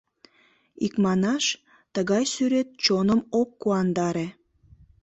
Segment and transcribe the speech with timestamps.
[0.85, 1.45] Икманаш,
[1.93, 4.27] тыгай сӱрет чоным ок куандаре.